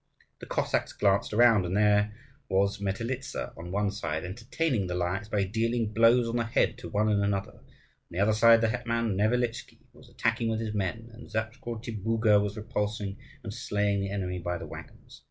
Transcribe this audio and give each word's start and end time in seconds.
The 0.39 0.47
Cossacks 0.47 0.93
glanced 0.93 1.31
around, 1.31 1.63
and 1.63 1.77
there 1.77 2.11
was 2.49 2.79
Metelitza 2.81 3.53
on 3.55 3.69
one 3.71 3.91
side, 3.91 4.23
entertaining 4.25 4.87
the 4.87 4.95
Lyakhs 4.95 5.29
by 5.29 5.43
dealing 5.43 5.93
blows 5.93 6.27
on 6.27 6.37
the 6.37 6.43
head 6.43 6.79
to 6.79 6.89
one 6.89 7.07
and 7.07 7.23
another; 7.23 7.51
on 7.57 7.67
the 8.09 8.17
other 8.17 8.33
side, 8.33 8.61
the 8.61 8.69
hetman 8.69 9.15
Nevelitchkiy 9.15 9.77
was 9.93 10.09
attacking 10.09 10.49
with 10.49 10.59
his 10.59 10.73
men; 10.73 11.11
and 11.13 11.29
Zakrutibuga 11.29 12.41
was 12.41 12.57
repulsing 12.57 13.19
and 13.43 13.53
slaying 13.53 13.99
the 14.01 14.09
enemy 14.09 14.39
by 14.39 14.57
the 14.57 14.65
waggons. 14.65 15.19